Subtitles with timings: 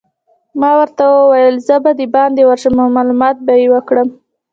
[0.59, 4.07] ما ورته وویل: زه به دباندې ورشم او معلومات به يې وکړم.